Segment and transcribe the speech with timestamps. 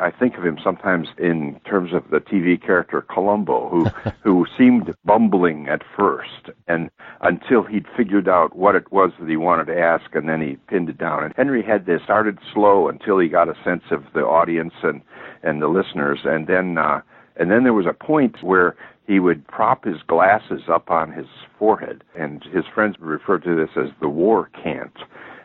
[0.00, 3.86] I think of him sometimes in terms of the TV character Columbo, who
[4.22, 9.36] who seemed bumbling at first, and until he'd figured out what it was that he
[9.36, 11.24] wanted to ask, and then he pinned it down.
[11.24, 15.00] And Henry had this started slow until he got a sense of the audience and
[15.42, 17.00] and the listeners, and then uh,
[17.36, 21.26] and then there was a point where he would prop his glasses up on his
[21.58, 24.96] forehead, and his friends would refer to this as the war cant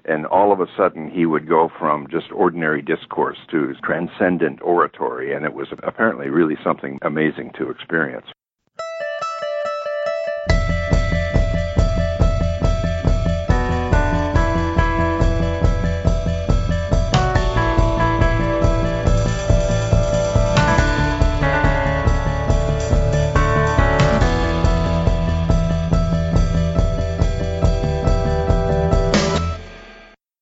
[0.05, 5.33] and all of a sudden he would go from just ordinary discourse to transcendent oratory,
[5.33, 8.27] and it was apparently really something amazing to experience.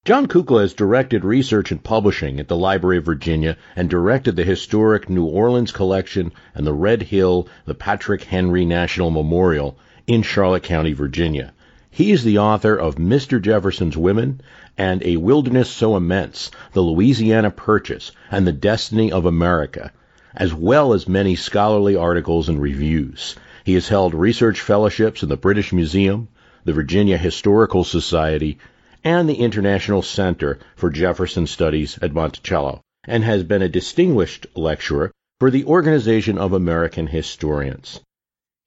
[0.09, 4.43] Jon Kukla has directed research and publishing at the Library of Virginia and directed the
[4.43, 10.63] historic New Orleans collection and the Red Hill, the Patrick Henry National Memorial in Charlotte
[10.63, 11.53] County, Virginia.
[11.91, 13.39] He is the author of Mr.
[13.39, 14.41] Jefferson's Women
[14.80, 19.91] and A Wilderness So Immense, The Louisiana Purchase, and the Destiny of America,
[20.35, 23.35] as well as many scholarly articles and reviews.
[23.63, 26.30] He has held research fellowships in the British Museum,
[26.65, 28.57] the Virginia Historical Society,
[29.03, 35.11] and the International Center for Jefferson Studies at Monticello, and has been a distinguished lecturer
[35.39, 38.02] for the Organization of American Historians.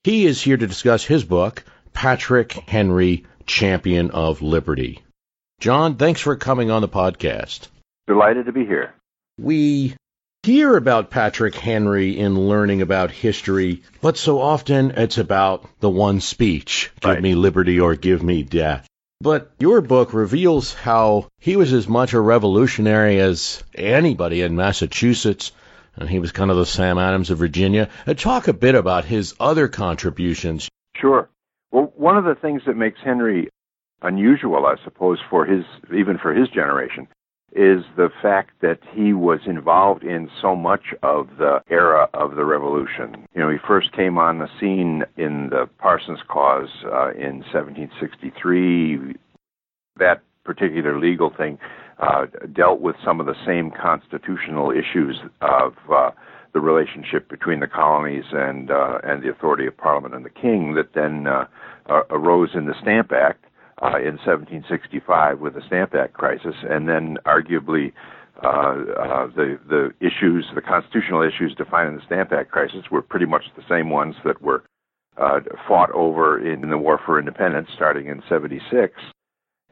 [0.05, 5.03] He is here to discuss his book, Patrick Henry, Champion of Liberty.
[5.61, 7.69] Jon, thanks for coming on the podcast.
[8.07, 8.95] Delighted to be here.
[9.39, 9.95] We
[10.43, 16.21] hear about Patrick Henry in learning about history, but so often it's about the one
[16.21, 17.23] speech give Right.
[17.23, 18.89] me liberty or give me death.
[19.23, 25.53] But your book reveals how he was as much a revolutionary as anybody in Massachusetts,
[25.95, 27.89] and he was kind of the Sam Adams of Virginia.
[28.05, 30.69] Uh, talk a bit about his other contributions.
[30.97, 31.31] Sure.
[31.71, 33.49] Well, one of the things that makes Henry
[34.03, 35.65] unusual, I suppose, for his
[35.97, 37.07] even for his generation,
[37.55, 42.45] is the fact that he was involved in so much of the era of the
[42.45, 43.27] Revolution.
[43.35, 49.17] You know, he first came on the scene in the Parsons Cause uh, in 1763.
[49.99, 51.59] That particular legal thing
[51.99, 56.11] uh, dealt with some of the same constitutional issues of uh,
[56.53, 60.75] the relationship between the colonies and uh, and the authority of Parliament and the King
[60.75, 61.45] that then uh,
[61.89, 63.42] uh, arose in the Stamp Act
[63.81, 67.93] uh, in 1765 with the Stamp Act crisis, and then arguably
[68.43, 73.03] uh, uh, the the issues, the constitutional issues defined in the Stamp Act crisis, were
[73.03, 74.65] pretty much the same ones that were
[75.17, 78.93] uh, fought over in the War for Independence, starting in '76.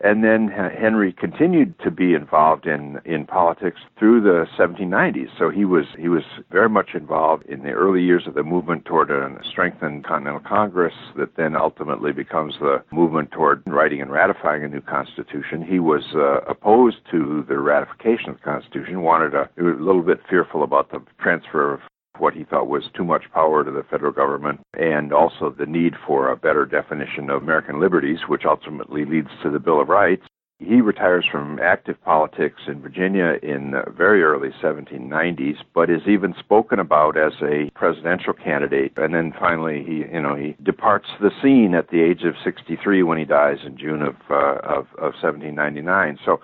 [0.03, 5.29] And then Henry continued to be involved in, in politics through the 1790s.
[5.39, 8.87] So he was he was very much involved in the early years of the movement
[8.87, 14.65] toward a strengthened Continental Congress that then ultimately becomes the movement toward writing and ratifying
[14.65, 15.63] a new constitution.
[15.63, 20.21] He was uh, opposed to the ratification of the Constitution, wanted a, a little bit
[20.31, 21.81] fearful about the transfer of
[22.19, 25.95] what he thought was too much power to the federal government, and also the need
[26.07, 30.27] for a better definition of American liberties, which ultimately leads to the Bill of Rights.
[30.59, 36.35] He retires from active politics in Virginia in the very early 1790s, but is even
[36.39, 38.93] spoken about as a presidential candidate.
[38.99, 43.03] And then finally, he, you know, he departs the scene at the age of 63
[43.03, 46.19] when he dies in June of uh, of, of 1799.
[46.27, 46.41] So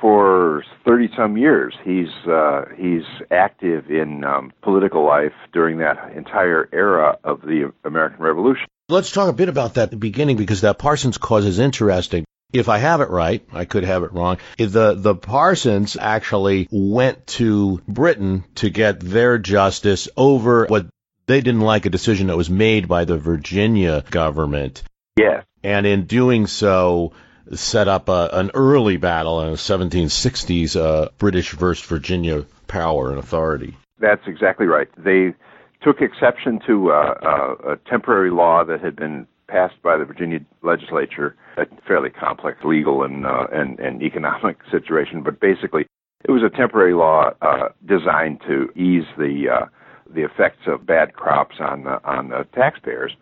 [0.00, 6.68] for 30 some years he's uh, he's active in um, political life during that entire
[6.72, 8.66] era of the American Revolution.
[8.88, 12.24] Let's talk a bit about that at the beginning because that Parsons cause is interesting.
[12.52, 14.38] If I have it right, I could have it wrong.
[14.56, 20.86] The the Parsons actually went to Britain to get their justice over what
[21.26, 24.82] they didn't like a decision that was made by the Virginia government,
[25.18, 27.12] Yes, and in doing so,
[27.54, 33.18] set up a, an early battle in the 1760s, uh, British versus Virginia power and
[33.18, 33.76] authority.
[33.98, 34.88] that's exactly right.
[34.96, 35.34] They
[35.82, 40.40] took exception to uh, uh, a temporary law that had been passed by the Virginia
[40.62, 45.86] legislature, a fairly complex legal and uh, and, and economic situation, but basically
[46.24, 49.66] it was a temporary law uh, designed to ease the uh,
[50.12, 53.12] the effects of bad crops on the, on the taxpayers,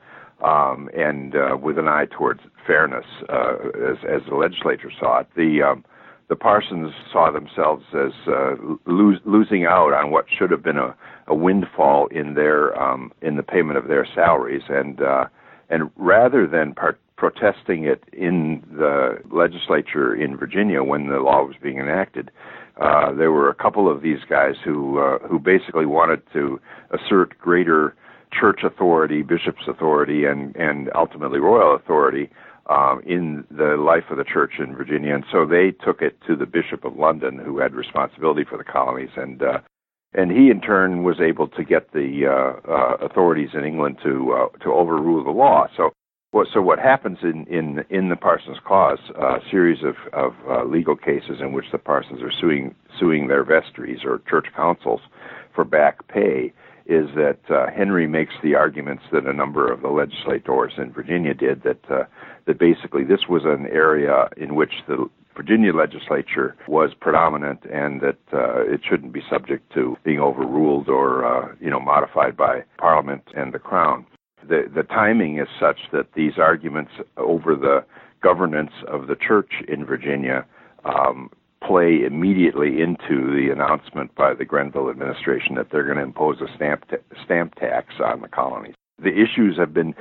[0.42, 3.56] um, and uh, with an eye towards fairness, uh,
[3.90, 5.28] as as the legislature saw it.
[5.36, 5.84] The um,
[6.28, 10.94] the Parsons saw themselves as uh, losing out on what should have been a,
[11.28, 15.26] a windfall in their um, in the payment of their salaries, and uh,
[15.70, 16.74] and rather than
[17.16, 22.30] protesting it in the legislature in Virginia when the law was being enacted,
[22.80, 26.60] uh, there were a couple of these guys who uh, who basically wanted to
[26.90, 27.94] assert greater
[28.32, 32.30] church authority, bishop's authority, and and ultimately royal authority
[32.68, 36.36] um, in the life of the church in Virginia, and so they took it to
[36.36, 39.58] the Bishop of London, who had responsibility for the colonies, and uh,
[40.14, 44.32] and he in turn was able to get the uh, uh, authorities in England to
[44.32, 45.66] uh, to overrule the law.
[45.76, 45.90] So
[46.32, 50.64] what so what happens in in in the Parsons Cause, a series of of uh,
[50.64, 55.00] legal cases in which the Parsons are suing suing their vestries or church councils
[55.54, 56.52] for back pay
[56.88, 61.34] is that uh, Henry makes the arguments that a number of the legislators in Virginia
[61.34, 62.04] did that uh,
[62.46, 65.06] that basically this was an area in which the
[65.36, 71.24] Virginia legislature was predominant and that uh, it shouldn't be subject to being overruled or
[71.24, 74.06] uh, you know modified by Parliament and the Crown.
[74.48, 77.84] The the timing is such that these arguments over the
[78.22, 80.46] governance of the church in Virginia
[80.84, 81.30] um,
[81.64, 86.54] play immediately into the announcement by the Grenville administration that they're going to impose a
[86.54, 86.84] stamp
[87.24, 88.74] stamp tax on the colonies.
[88.98, 89.94] The issues have been,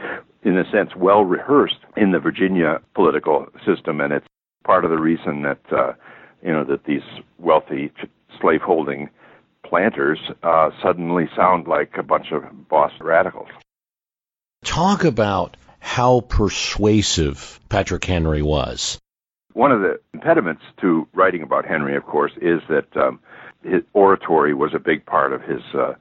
[0.44, 4.28] in a sense, well rehearsed in the Virginia political system, and it's
[4.64, 5.94] part of the reason that uh,
[6.42, 7.04] you know that these
[7.40, 7.92] wealthy
[8.40, 9.10] slaveholding
[9.64, 13.50] planters uh, suddenly sound like a bunch of boss radicals.
[14.64, 19.00] Talk about how persuasive Patrick Henry was.
[19.56, 23.22] One of the impediments to writing about Henry, of course, is that um,
[23.64, 25.94] his oratory was a big part of his uh,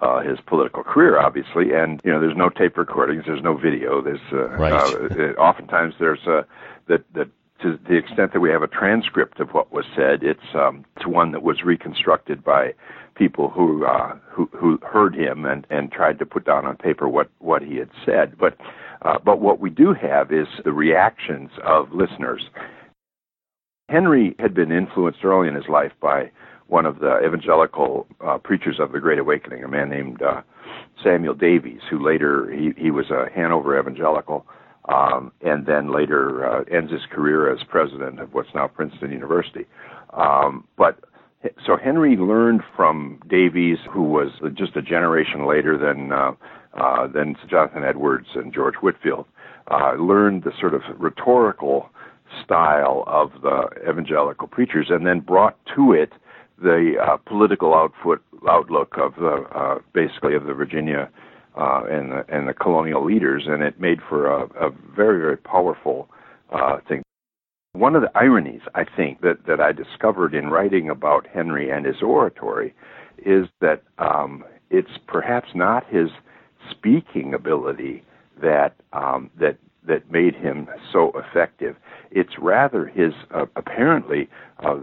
[0.00, 1.72] uh, his political career, obviously.
[1.72, 4.00] And you know, there's no tape recordings, there's no video.
[4.00, 4.72] There's uh, right.
[4.72, 6.42] uh, oftentimes there's uh,
[6.86, 7.28] that that
[7.62, 11.06] to the extent that we have a transcript of what was said, it's um, it's
[11.06, 12.74] one that was reconstructed by
[13.16, 17.08] people who uh, who who heard him and and tried to put down on paper
[17.08, 18.38] what what he had said.
[18.38, 18.56] But
[19.02, 22.48] uh, but what we do have is the reactions of listeners.
[23.90, 26.30] Henry had been influenced early in his life by
[26.68, 30.42] one of the evangelical uh, preachers of the Great Awakening, a man named uh,
[31.02, 34.46] Samuel Davies, who later he, he was a Hanover evangelical,
[34.88, 39.66] um, and then later uh, ends his career as president of what's now Princeton University.
[40.12, 40.94] Um, but
[41.66, 46.32] so Henry learned from Davies, who was just a generation later than uh,
[46.74, 49.26] uh, than Jonathan Edwards and George Whitefield,
[49.70, 51.76] Uh, learned the sort of rhetorical
[52.44, 56.12] style of the evangelical preachers and then brought to it
[56.62, 61.08] the uh, political output, outlook of the uh, basically of the Virginia
[61.56, 65.36] uh, and the, and the colonial leaders, and it made for a, a very very
[65.36, 66.08] powerful
[66.52, 67.02] uh, thing.
[67.72, 71.86] One of the ironies I think that that I discovered in writing about Henry and
[71.86, 72.74] his oratory
[73.18, 76.10] is that um, it's perhaps not his
[76.70, 78.04] speaking ability
[78.42, 79.56] that um, that
[79.86, 81.76] that made him so effective.
[82.10, 84.28] It's rather his uh, apparently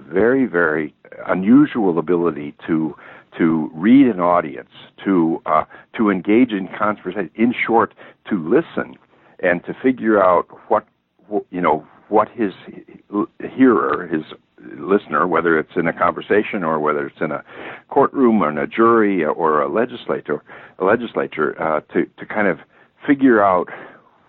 [0.10, 0.94] very, very
[1.28, 2.96] unusual ability to
[3.38, 4.70] to read an audience,
[5.04, 7.30] to uh, to engage in conversation.
[7.36, 7.94] In short,
[8.30, 8.96] to listen
[9.40, 10.88] and to figure out what
[11.52, 12.54] you know what his
[13.40, 14.24] hearer, his
[14.80, 17.44] listener, whether it's in a conversation or whether it's in a
[17.90, 20.44] courtroom or in a jury or a legislator,
[20.80, 22.60] a legislature, uh, to to kind of
[23.06, 23.70] figure out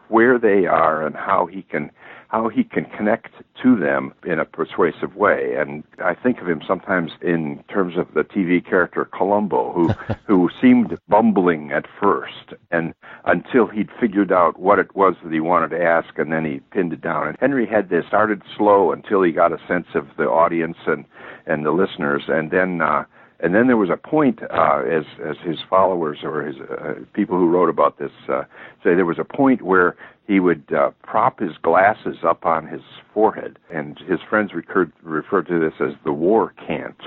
[0.09, 1.91] where they are and how he can
[2.29, 5.55] how he can connect to them in a persuasive way.
[5.59, 9.89] And I think of him sometimes in terms of the TV character Columbo, who
[10.27, 15.41] who seemed bumbling at first, and until he'd figured out what it was that he
[15.41, 17.29] wanted to ask, and then he pinned it down.
[17.29, 21.05] And Henry had this started slow until he got a sense of the audience and
[21.47, 22.83] and the listeners, and then.
[22.83, 23.05] Uh,
[23.41, 27.39] and then there was a point, uh, as as his followers or his uh, people
[27.39, 28.43] who wrote about this uh,
[28.83, 32.83] say, there was a point where he would uh, prop his glasses up on his
[33.15, 37.01] forehead, and his friends recurred, referred to this as the war cant.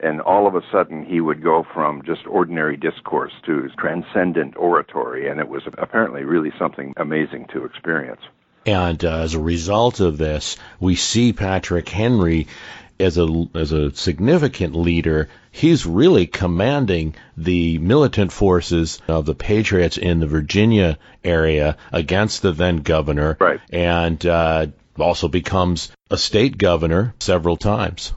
[0.00, 5.28] And all of a sudden, he would go from just ordinary discourse to transcendent oratory,
[5.28, 8.20] and it was apparently really something amazing to experience.
[8.66, 12.48] And uh, as a result of this, we see Patrick Henry
[12.98, 19.96] as a as a significant leader, he's really commanding the militant forces of the Patriots
[19.96, 23.60] in the Virginia area against the then governor, right.
[23.70, 24.66] and uh,
[24.98, 28.12] also becomes a state governor several times.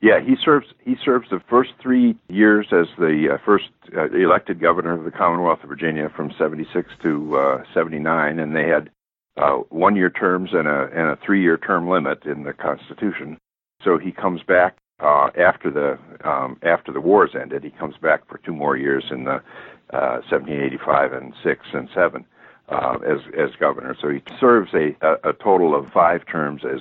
[0.00, 4.60] Yeah, he serves he serves the first three years as the uh, first uh, elected
[4.60, 8.90] governor of the Commonwealth of Virginia from 76 to uh, 79, and they had
[9.36, 13.38] uh, one year terms and a and a three year term limit in the Constitution.
[13.84, 15.98] So he comes back uh, after the
[16.28, 17.64] um, after the wars ended.
[17.64, 19.42] He comes back for two more years in the
[19.90, 22.24] uh, 1785 and six and seven
[22.68, 23.96] uh, as as governor.
[24.00, 26.80] So he serves a a, a total of five terms as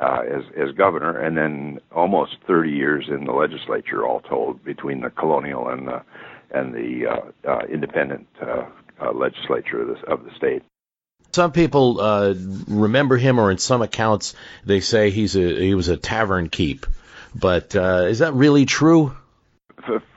[0.00, 5.00] uh, as as governor, and then almost 30 years in the legislature, all told, between
[5.00, 6.02] the colonial and the
[6.52, 8.64] and the uh, uh, independent uh,
[9.00, 10.62] uh, legislature of the, of the state.
[11.34, 12.34] Some people uh,
[12.68, 14.34] remember him, or in some accounts,
[14.66, 16.86] they say he's a he was a tavern keep.
[17.34, 19.16] But uh, is that really true?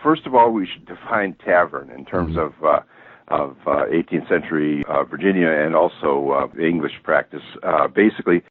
[0.03, 2.65] First of all, we should define tavern in terms mm-hmm.
[2.65, 2.81] of uh,
[3.27, 7.41] of uh, 18th century uh, Virginia and also uh, English practice.
[7.63, 8.43] Uh, basically,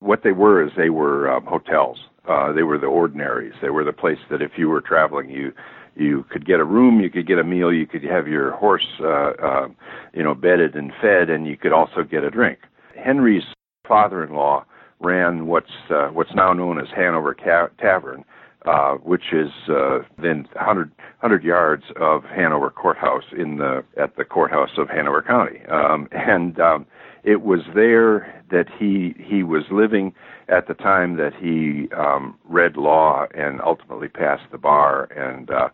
[0.00, 1.98] what they were is they were um, hotels.
[2.26, 3.54] Uh, they were the ordinaries.
[3.62, 5.52] They were the place that if you were traveling, you
[5.98, 8.86] you could get a room, you could get a meal, you could have your horse,
[9.00, 9.68] uh, uh,
[10.14, 12.58] you know, bedded and fed, and you could also get a drink.
[12.96, 13.44] Henry's
[13.86, 14.64] father-in-law
[15.00, 18.24] ran what's uh, what's now known as Hanover Ca- Tavern,
[18.66, 24.24] uh, which is uh, then 100, 100 yards of Hanover Courthouse in the at the
[24.24, 26.86] courthouse of Hanover County, um, and um,
[27.24, 30.12] it was there that he he was living
[30.48, 35.04] at the time that he um, read law and ultimately passed the bar.
[35.14, 35.68] And uh,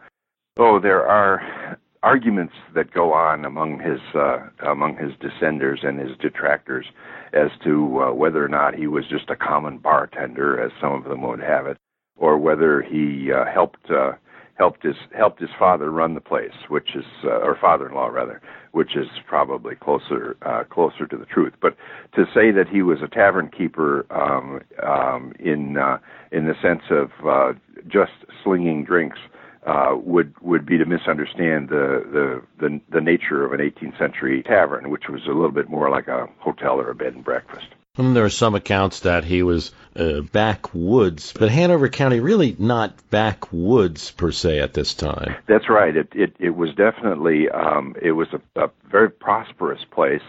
[0.56, 6.16] oh, there are arguments that go on among his uh, among his descenders and his
[6.18, 6.86] detractors
[7.32, 11.04] as to uh, whether or not he was just a common bartender, as some of
[11.04, 11.78] them would have it,
[12.16, 14.12] or whether he uh, helped uh,
[14.56, 18.40] helped his helped his father run the place, which is uh, or father-in-law rather,
[18.72, 21.54] which is probably closer uh, closer to the truth.
[21.60, 21.76] But
[22.14, 25.98] to say that he was a tavern keeper um, um, in uh,
[26.30, 27.58] in the sense of uh,
[27.88, 28.12] just
[28.44, 29.18] slinging drinks
[29.66, 34.42] uh, would would be to misunderstand the, the the the nature of an 18th century
[34.42, 37.66] tavern, which was a little bit more like a hotel or a bed and breakfast.
[37.96, 43.08] And there are some accounts that he was uh, backwoods, but Hanover County really not
[43.08, 45.36] backwoods per se at this time.
[45.46, 45.96] That's right.
[45.96, 50.22] It it, it was definitely um, it was a, a very prosperous place.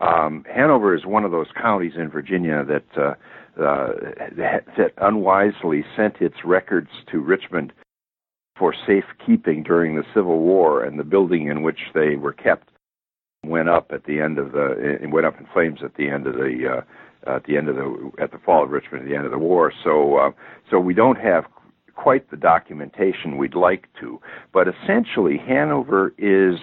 [0.00, 3.14] Um, Hanover is one of those counties in Virginia that uh,
[3.62, 3.92] uh,
[4.36, 7.72] that, that unwisely sent its records to Richmond
[8.56, 12.68] for safekeeping during the Civil War, and the building in which they were kept
[13.44, 16.26] went up at the end of the it went up in flames at the end
[16.26, 16.82] of the
[17.26, 19.32] uh, at the end of the at the fall of Richmond at the end of
[19.32, 19.72] the war.
[19.82, 20.30] So uh,
[20.70, 21.44] so we don't have
[21.94, 24.20] quite the documentation we'd like to,
[24.52, 26.58] but essentially Hanover is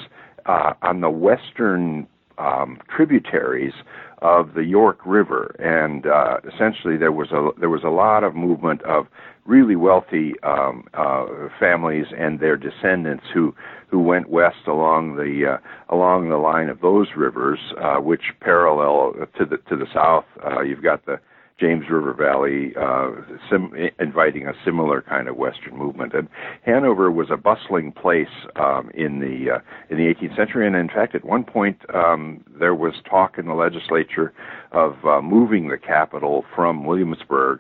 [0.46, 2.08] uh, on the western
[2.38, 3.74] um, tributaries
[4.22, 8.36] of the York River, and uh, essentially there was a there was a lot of
[8.36, 9.08] movement of
[9.52, 11.26] really wealthy um, uh,
[11.60, 13.54] families and their descendants who
[13.90, 19.14] who went west along the uh, along the line of those rivers, uh, which parallel
[19.38, 20.24] to the to the south.
[20.46, 21.20] Uh, you've got the
[21.60, 23.12] James River Valley, uh,
[23.50, 26.14] sim- inviting a similar kind of Western movement.
[26.14, 26.30] And
[26.66, 30.88] Hanover was a bustling place um, in the uh, in the 18th century, and in
[30.88, 34.32] fact, at one point um, there was talk in the legislature
[34.72, 37.60] of uh, moving the capital from Williamsburg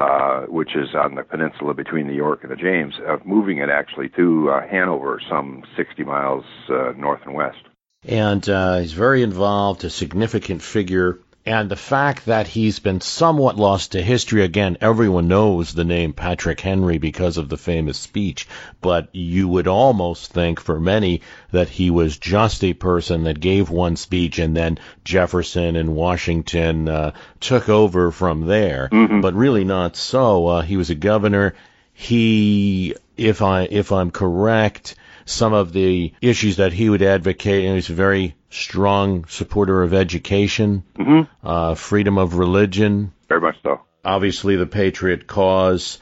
[0.00, 3.68] uh, which is on the peninsula between the York and the James, of moving it
[3.68, 7.58] actually to uh, Hanover, some 60 miles uh, north and west.
[8.04, 13.56] And uh, he's very involved, a significant figure and the fact that he's been somewhat
[13.56, 18.46] lost to history again everyone knows the name Patrick Henry because of the famous speech
[18.80, 23.70] but you would almost think for many that he was just a person that gave
[23.70, 29.20] one speech and then Jefferson and Washington uh, took over from there mm-hmm.
[29.20, 31.54] but really not so uh, he was a governor
[31.92, 34.94] he if I if I'm correct
[35.30, 37.64] some of the issues that he would advocate.
[37.64, 41.46] And he's very strong supporter of education, mm-hmm.
[41.46, 43.12] uh, freedom of religion.
[43.28, 43.80] Very much so.
[44.04, 45.98] Obviously, the patriot cause.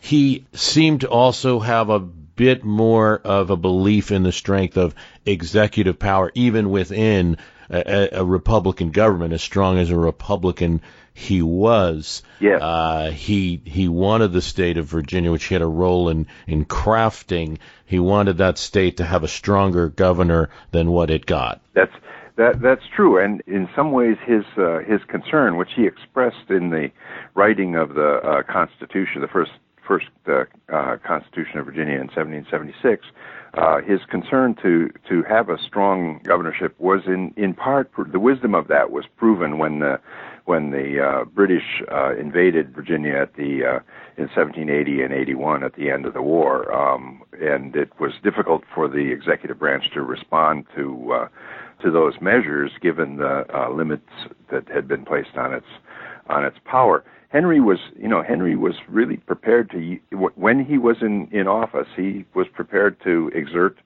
[0.00, 4.94] He seemed to also have a bit more of a belief in the strength of
[5.24, 7.38] executive power, even within
[7.70, 10.82] a, a Republican government, as strong as a Republican
[11.16, 12.22] he was.
[12.40, 12.60] Yes.
[12.60, 16.66] Uh, he he wanted the state of Virginia, which he had a role in in
[16.66, 17.56] crafting.
[17.86, 21.62] He wanted that state to have a stronger governor than what it got.
[21.72, 21.94] That's
[22.36, 26.68] that that's true, and in some ways, his uh, his concern, which he expressed in
[26.68, 26.90] the
[27.34, 29.52] writing of the uh, Constitution, the first
[29.88, 33.06] first uh, uh, Constitution of Virginia in 1776,
[33.54, 38.54] uh, his concern to to have a strong governorship was in in part the wisdom
[38.54, 39.98] of that was proven when the
[40.46, 43.80] when the uh, British uh, invaded Virginia at the uh,
[44.16, 48.62] in 1780 and 81 at the end of the war, um, and it was difficult
[48.74, 51.28] for the executive branch to respond to uh,
[51.82, 54.08] to those measures given the uh, limits
[54.50, 55.66] that had been placed on its
[56.28, 57.04] on its power.
[57.28, 59.98] Henry was, you know, Henry was really prepared to
[60.36, 63.76] when he was in in office, he was prepared to exert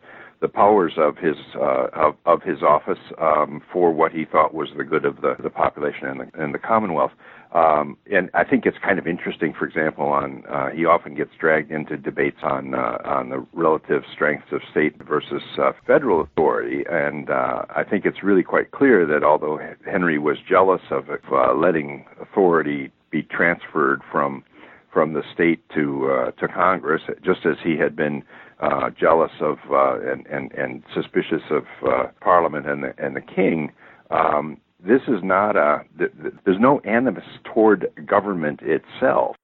[0.40, 4.68] the powers of his uh, of, of his office um, for what he thought was
[4.76, 7.12] the good of the, the population and the, and the Commonwealth.
[7.52, 9.52] Um, and I think it's kind of interesting.
[9.59, 14.02] For example, on uh, he often gets dragged into debates on uh, on the relative
[14.14, 19.04] strengths of state versus uh, federal authority, and uh, I think it's really quite clear
[19.06, 24.44] that although Henry was jealous of uh, letting authority be transferred from
[24.92, 28.23] from the state to uh, to Congress, just as he had been
[28.61, 33.21] uh, jealous of uh, and, and and suspicious of uh, Parliament and the and the
[33.21, 33.73] King.
[34.11, 35.83] Um, this is not a.
[35.99, 39.37] Th- th- there's no animus toward government itself.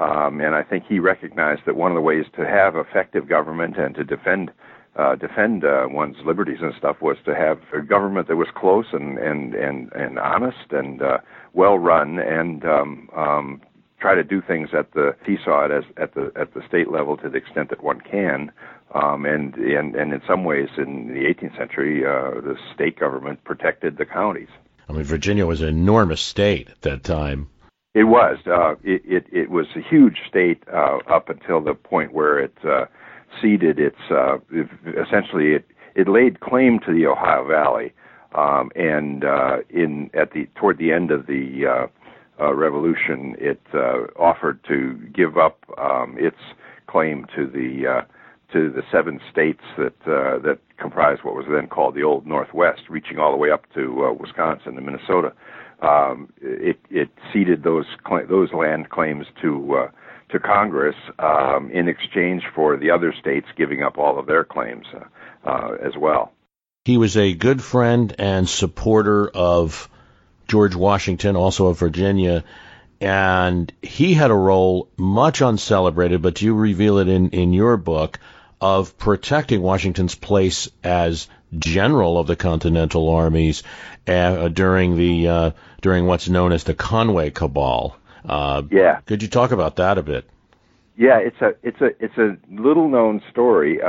[0.00, 3.76] Um, and I think he recognized that one of the ways to have effective government
[3.78, 4.52] and to defend
[4.96, 8.86] uh, defend uh, one's liberties and stuff was to have a government that was close
[8.92, 11.18] and and and and honest and uh,
[11.52, 13.60] well run and um, um,
[14.00, 17.16] try to do things at the seesaw it as at the at the state level
[17.18, 18.52] to the extent that one can.
[18.94, 23.44] Um, and and and in some ways, in the 18th century, uh, the state government
[23.44, 24.48] protected the counties.
[24.88, 27.48] I mean, Virginia was an enormous state at that time.
[27.94, 28.38] It was.
[28.46, 32.56] Uh, it, it it was a huge state uh, up until the point where it
[32.64, 32.86] uh,
[33.42, 33.98] ceded its.
[34.10, 34.38] Uh,
[34.86, 37.92] essentially, it it laid claim to the Ohio Valley,
[38.34, 41.86] um, and uh, in at the toward the end of the uh,
[42.40, 46.36] uh, revolution, it uh, offered to give up um, its
[46.86, 48.04] claim to the uh,
[48.52, 52.82] to the seven states that uh, that comprised what was then called the Old Northwest,
[52.88, 55.32] reaching all the way up to uh, Wisconsin and Minnesota.
[55.80, 59.90] Um, it, it ceded those cl- those land claims to uh,
[60.30, 64.86] to Congress um, in exchange for the other states giving up all of their claims
[64.94, 66.32] uh, uh, as well.
[66.84, 69.90] He was a good friend and supporter of
[70.48, 72.44] George Washington, also of Virginia,
[73.00, 78.18] and he had a role much uncelebrated, but you reveal it in, in your book
[78.60, 83.62] of protecting Washington's place as general of the Continental armies
[84.06, 87.96] uh, during the uh, during what's known as the Conway Cabal.
[88.24, 89.00] Uh, yeah.
[89.06, 90.28] Could you talk about that a bit?
[90.96, 93.80] Yeah, it's a it's a it's a little known story.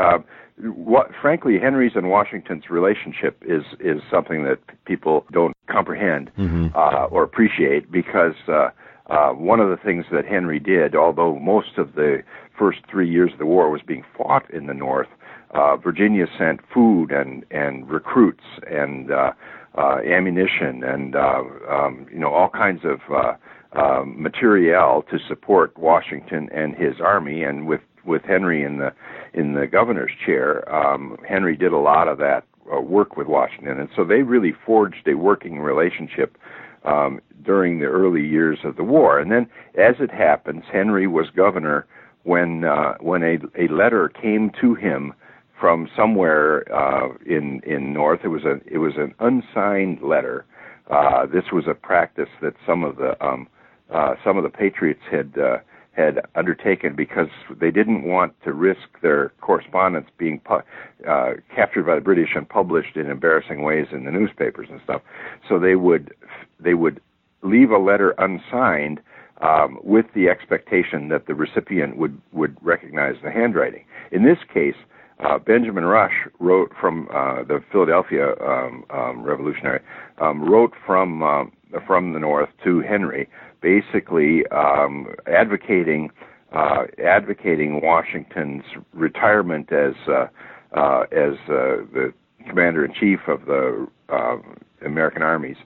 [0.61, 6.67] What, frankly, Henry's and Washington's relationship is is something that people don't comprehend mm-hmm.
[6.75, 8.69] uh, or appreciate because uh,
[9.09, 12.23] uh, one of the things that Henry did, although most of the
[12.57, 15.07] first three years of the war was being fought in the North,
[15.51, 19.31] uh, Virginia sent food and and recruits and uh,
[19.77, 23.33] uh, ammunition and uh, um, you know all kinds of uh,
[23.73, 28.93] uh, materiel to support Washington and his army, and with with Henry in the
[29.33, 33.79] in the governor's chair, um, Henry did a lot of that uh, work with Washington,
[33.79, 36.37] and so they really forged a working relationship
[36.85, 39.19] um, during the early years of the war.
[39.19, 41.85] And then, as it happens, Henry was governor
[42.23, 45.13] when uh, when a a letter came to him
[45.59, 48.21] from somewhere uh, in in North.
[48.23, 50.45] It was a it was an unsigned letter.
[50.89, 53.47] Uh, this was a practice that some of the um,
[53.93, 55.57] uh, some of the patriots had uh,
[55.99, 57.27] had undertaken because
[57.59, 60.63] they didn't want to risk their correspondence being pu-
[61.07, 65.01] uh, captured by the British and published in embarrassing ways in the newspapers and stuff.
[65.47, 66.13] So they would
[66.59, 67.01] they would
[67.41, 69.01] leave a letter unsigned
[69.41, 73.83] um, with the expectation that the recipient would would recognize the handwriting.
[74.11, 74.79] In this case.
[75.21, 79.81] Uh, Benjamin Rush wrote from uh, the Philadelphia um, um, Revolutionary,
[80.21, 81.51] um, wrote from um,
[81.85, 83.27] from the North to Henry,
[83.61, 86.11] basically um, advocating
[86.51, 90.27] uh, advocating Washington's retirement as uh,
[90.75, 92.13] uh, as uh, the
[92.47, 94.37] commander in chief of the uh,
[94.85, 95.57] American armies,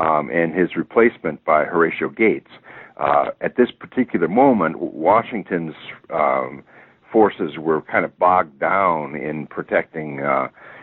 [0.00, 2.50] um, and his replacement by Horatio Gates.
[2.96, 5.74] Uh, at this particular moment, Washington's
[6.12, 6.62] um,
[7.12, 10.20] forces were kind of bogged down in protecting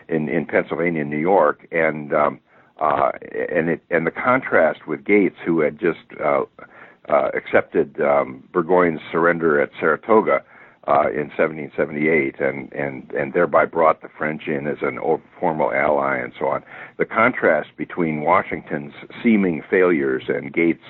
[0.08, 2.40] in in Pennsylvania and New York, and um,
[2.80, 6.42] uh, and it and the contrast with Gates, who had just uh,
[7.08, 10.42] uh, accepted um, Burgoyne's surrender at Saratoga
[10.88, 14.98] uh, in 1778, and and and thereby brought the French in as an
[15.38, 16.62] formal ally, and so on.
[16.98, 20.80] The contrast between Washington's seeming failures and Gates'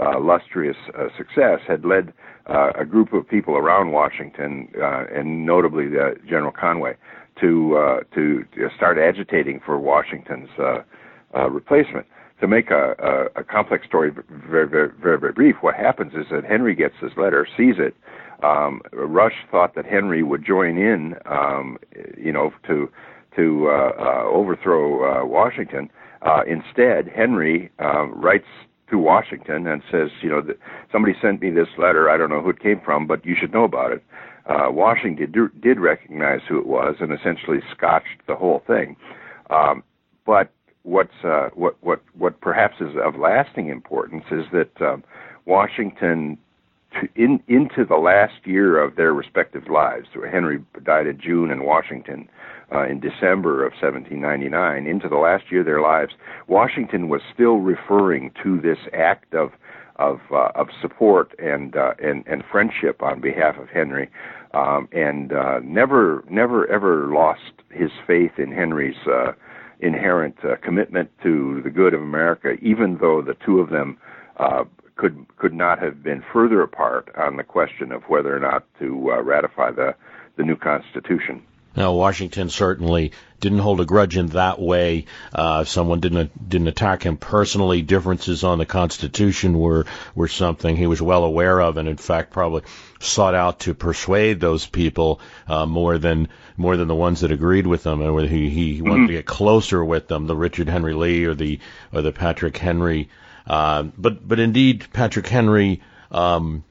[0.00, 2.12] uh, lustrous uh, success had led
[2.48, 6.96] uh, a group of people around Washington, uh, and notably uh, General Conway,
[7.40, 8.44] to uh, to
[8.76, 10.78] start agitating for Washington's uh,
[11.36, 12.06] uh, replacement.
[12.40, 16.26] To make a, a, a complex story very, very, very, very brief, what happens is
[16.30, 17.96] that Henry gets this letter, sees it.
[18.44, 21.78] Um, Rush thought that Henry would join in, um,
[22.18, 22.90] you know, to
[23.36, 25.90] to uh, uh, overthrow uh, Washington.
[26.22, 28.46] Uh, instead, Henry uh, writes
[28.90, 30.58] to Washington and says, you know, that
[30.90, 32.08] somebody sent me this letter.
[32.08, 34.02] I don't know who it came from, but you should know about it.
[34.46, 38.96] Uh, Washington did, did recognize who it was and essentially scotched the whole thing.
[39.50, 39.82] Um,
[40.24, 40.50] but
[40.86, 45.02] what's uh, what what what perhaps is of lasting importance is that um,
[45.44, 46.38] Washington
[46.92, 50.06] to, in into the last year of their respective lives.
[50.14, 52.28] So Henry died in June and Washington
[52.72, 54.86] uh, in December of 1799.
[54.86, 56.12] Into the last year of their lives,
[56.46, 59.50] Washington was still referring to this act of
[59.96, 64.08] of uh, of support and uh, and and friendship on behalf of Henry,
[64.54, 69.32] um, and uh, never never ever lost his faith in Henry's uh,
[69.80, 73.98] inherent uh, commitment to the good of America, even though the two of them
[74.38, 74.64] uh,
[74.96, 79.12] could could not have been further apart on the question of whether or not to
[79.12, 79.94] uh, ratify the
[80.36, 81.42] the new Constitution.
[81.76, 85.04] Now, Washington certainly didn't hold a grudge in that way.
[85.32, 87.82] Uh, someone didn't didn't attack him personally.
[87.82, 89.84] Differences on the Constitution were
[90.14, 92.62] were something he was well aware of, and in fact probably
[92.98, 97.66] sought out to persuade those people uh, more than more than the ones that agreed
[97.66, 99.06] with him, and he he wanted mm-hmm.
[99.08, 101.60] to get closer with them, the Richard Henry Lee or the
[101.92, 103.10] or the Patrick Henry.
[103.46, 105.82] Uh, but but indeed, Patrick Henry.
[106.10, 106.64] Um,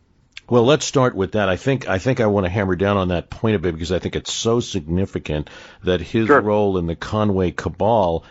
[0.49, 1.49] well, let's start with that.
[1.49, 3.91] I think I think I want to hammer down on that point a bit because
[3.91, 5.49] I think it's so significant
[5.83, 6.41] that his sure.
[6.41, 8.23] role in the Conway cabal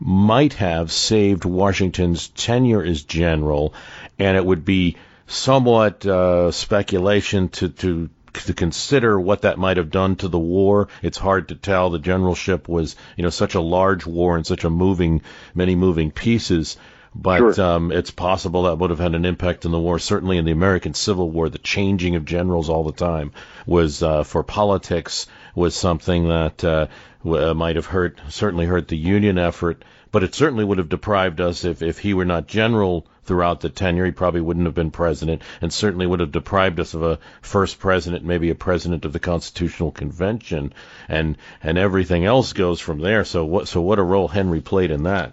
[0.00, 3.72] might have saved Washington's tenure as general,
[4.18, 9.90] and it would be somewhat uh, speculation to to to consider what that might have
[9.90, 10.88] done to the war.
[11.02, 11.90] It's hard to tell.
[11.90, 15.22] The generalship was, you know, such a large war and such a moving,
[15.54, 16.76] many moving pieces
[17.14, 17.60] but sure.
[17.64, 19.98] um, it's possible that would have had an impact in the war.
[19.98, 23.32] Certainly in the American Civil War, the changing of generals all the time
[23.66, 26.88] was uh, for politics was something that uh,
[27.22, 29.84] w- uh, might have hurt certainly hurt the Union effort.
[30.10, 33.70] But it certainly would have deprived us if if he were not general throughout the
[33.70, 34.06] tenure.
[34.06, 37.78] He probably wouldn't have been president, and certainly would have deprived us of a first
[37.78, 40.72] president, maybe a president of the Constitutional Convention,
[41.08, 43.24] and and everything else goes from there.
[43.24, 45.32] So what so what a role Henry played in that.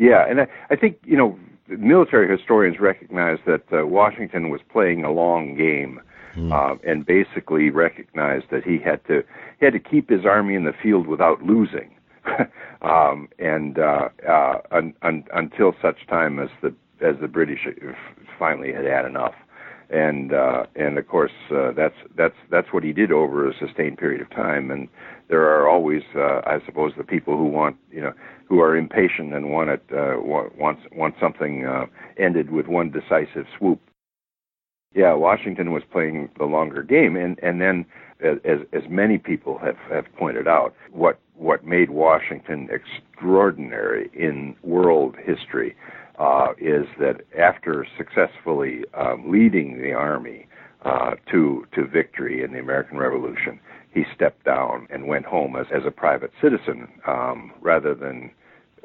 [0.00, 5.04] Yeah, and I, I think you know military historians recognize that uh, Washington was playing
[5.04, 6.00] a long game,
[6.34, 6.50] mm.
[6.50, 9.22] uh, and basically recognized that he had to
[9.58, 11.94] he had to keep his army in the field without losing,
[12.82, 17.68] um, and uh, uh, un, un, until such time as the as the British
[18.38, 19.34] finally had had enough
[19.90, 23.98] and uh, and of course uh, that's that's that's what he did over a sustained
[23.98, 24.70] period of time.
[24.70, 24.88] And
[25.28, 28.12] there are always, uh, I suppose, the people who want you know
[28.48, 31.86] who are impatient and want it uh, want want something uh,
[32.18, 33.80] ended with one decisive swoop.
[34.94, 37.84] Yeah, Washington was playing the longer game, and and then
[38.22, 45.16] as as many people have have pointed out, what what made Washington extraordinary in world
[45.24, 45.74] history
[46.20, 50.46] uh, is that after successfully um, leading the army
[50.84, 53.58] uh, to to victory in the American Revolution,
[53.92, 58.30] he stepped down and went home as as a private citizen um, rather than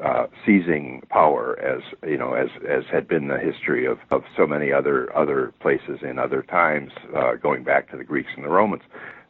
[0.03, 4.47] uh, seizing power as you know as as had been the history of of so
[4.47, 8.49] many other other places in other times uh, going back to the Greeks and the
[8.49, 8.83] Romans.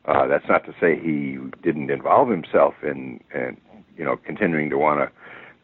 [0.05, 3.57] Uh, that's not to say he didn't involve himself in and
[3.97, 5.11] you know continuing to want to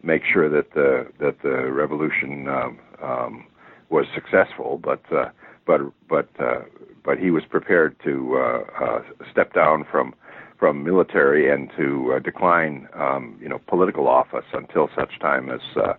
[0.03, 3.45] make sure that the that the revolution um, um,
[3.89, 5.29] was successful, but uh,
[5.65, 6.61] but but uh,
[7.03, 10.13] but he was prepared to uh, uh, step down from
[10.59, 15.61] from military and to uh, decline, um, you know, political office until such time as
[15.75, 15.93] uh,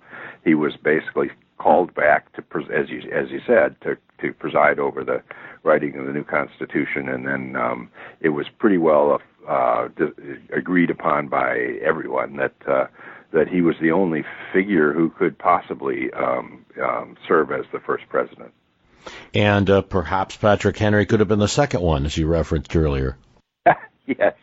[0.44, 4.78] he was basically called back to, pres- as you as you said, to to preside
[4.78, 5.22] over the
[5.64, 7.88] writing of the new constitution, and then um,
[8.20, 9.88] it was pretty well uh,
[10.56, 12.86] agreed upon by everyone that uh,
[13.32, 18.04] that he was the only figure who could possibly um, um, serve as the first
[18.08, 18.52] president.
[19.34, 23.16] And uh, perhaps Patrick Henry could have been the second one, as you referenced earlier.
[24.06, 24.34] yes,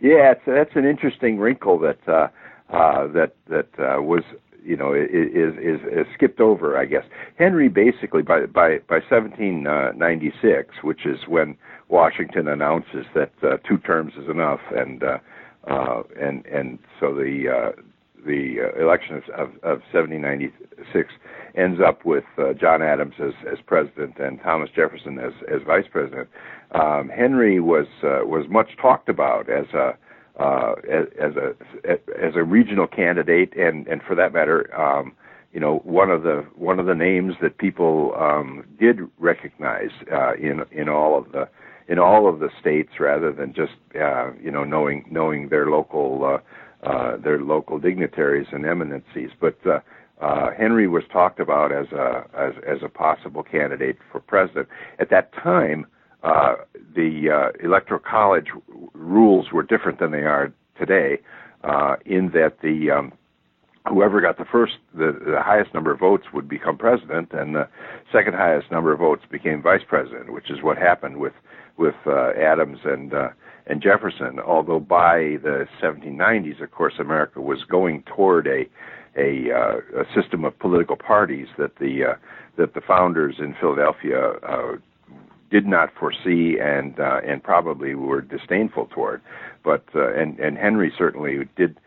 [0.00, 2.28] yeah, it's, that's an interesting wrinkle that uh,
[2.72, 4.22] uh, that that uh, was
[4.64, 7.04] you know is, is is skipped over, I guess.
[7.36, 11.56] Henry basically by by by 1796, which is when
[11.88, 15.18] Washington announces that uh, two terms is enough, and uh,
[15.66, 17.80] uh, and and so the uh,
[18.26, 21.12] the uh, election of, of, of 1796
[21.54, 25.86] ends up with uh, John Adams as, as president and Thomas Jefferson as, as vice
[25.90, 26.28] president.
[26.72, 29.96] Um, Henry was uh, was much talked about as a
[30.38, 35.12] uh, as, as a as a regional candidate, and and for that matter, um,
[35.52, 40.34] you know, one of the one of the names that people um, did recognize uh,
[40.34, 41.48] in in all of the
[41.88, 46.24] in all of the states, rather than just uh, you know knowing knowing their local
[46.24, 46.38] uh,
[46.86, 49.58] uh, their local dignitaries and eminencies, but.
[49.66, 49.80] Uh,
[50.18, 54.66] uh, Henry was talked about as a as, as a possible candidate for president.
[54.98, 55.84] At that time,
[56.22, 56.54] uh,
[56.94, 58.46] the uh, electoral college
[58.94, 61.18] rules were different than they are today,
[61.64, 63.12] uh, in that the um,
[63.88, 67.68] whoever got the first, the, the highest number of votes would become president, and the
[68.12, 71.34] second highest number of votes became vice president, which is what happened with
[71.76, 73.28] with uh, Adams and uh,
[73.66, 74.38] and Jefferson.
[74.38, 78.66] Although by the 1790s, of course, America was going toward a
[79.18, 82.14] a, uh, a system of political parties that the uh,
[82.56, 84.72] that the founders in Philadelphia uh,
[85.50, 89.22] did not foresee and uh, and probably were disdainful toward.
[89.64, 91.78] But uh, and and Henry certainly did.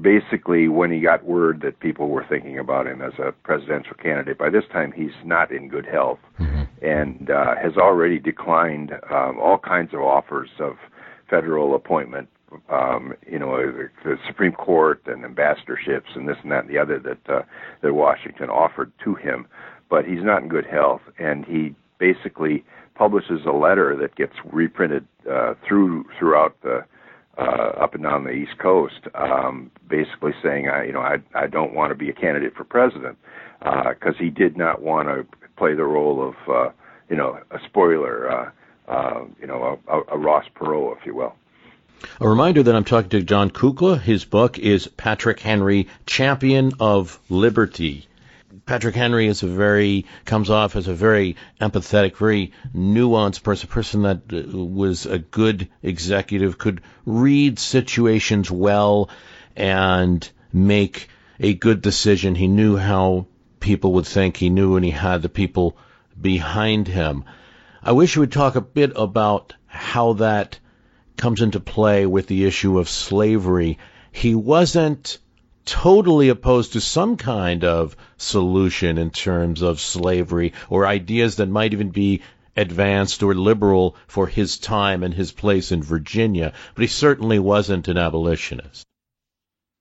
[0.00, 4.38] Basically, when he got word that people were thinking about him as a presidential candidate,
[4.38, 6.62] by this time he's not in good health mm-hmm.
[6.84, 10.76] and uh, has already declined um, all kinds of offers of
[11.34, 12.28] federal appointment
[12.68, 13.56] um, you know,
[14.04, 17.42] the Supreme Court and ambassadorships and this and that and the other that uh,
[17.82, 19.46] that Washington offered to him,
[19.90, 25.06] but he's not in good health, and he basically publishes a letter that gets reprinted
[25.30, 26.84] uh, through throughout the
[27.38, 31.48] uh, up and down the East Coast, um, basically saying, I, you know, I, I
[31.48, 33.18] don't want to be a candidate for president
[33.58, 36.70] because uh, he did not want to play the role of, uh,
[37.10, 38.50] you know, a spoiler, uh,
[38.88, 41.34] uh, you know, a, a Ross Perot, if you will.
[42.20, 44.00] A reminder that I'm talking to Jon Kukla.
[44.00, 48.06] His book is Patrick Henry, Champion of Liberty.
[48.66, 53.72] Patrick Henry is a very comes off as a very empathetic, very nuanced person, a
[53.72, 59.10] person that uh, was a good executive, could read situations well
[59.56, 61.08] and make
[61.40, 62.34] a good decision.
[62.34, 63.26] He knew how
[63.60, 64.36] people would think.
[64.36, 65.76] He knew when he had the people
[66.20, 67.24] behind him.
[67.86, 70.58] I wish you would talk a bit about how that
[71.18, 73.78] comes into play with the issue of slavery.
[74.10, 75.18] He wasn't
[75.66, 81.74] totally opposed to some kind of solution in terms of slavery or ideas that might
[81.74, 82.22] even be
[82.56, 87.88] advanced or liberal for his time and his place in Virginia, but he certainly wasn't
[87.88, 88.86] an abolitionist.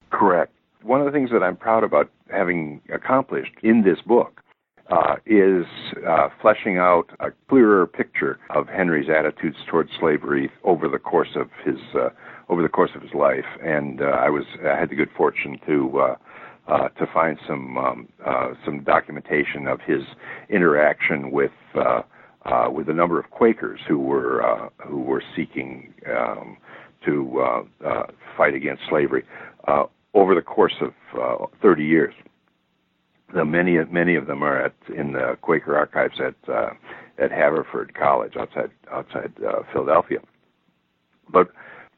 [0.09, 0.51] Correct.
[0.81, 4.42] One of the things that I'm proud about having accomplished in this book
[4.89, 5.65] uh, is
[6.07, 11.49] uh, fleshing out a clearer picture of Henry's attitudes towards slavery over the course of
[11.65, 12.09] his uh,
[12.49, 15.57] over the course of his life, and uh, I was I had the good fortune
[15.65, 16.15] to uh,
[16.67, 20.01] uh, to find some um, uh, some documentation of his
[20.49, 22.01] interaction with uh,
[22.45, 26.57] uh, with a number of Quakers who were uh, who were seeking um,
[27.05, 28.03] to uh, uh,
[28.37, 29.23] fight against slavery
[29.67, 32.13] uh, over the course of uh, 30 years.
[33.33, 36.71] The many many of them are at in the Quaker archives at uh,
[37.17, 40.19] at Haverford College outside outside uh, Philadelphia.
[41.29, 41.49] But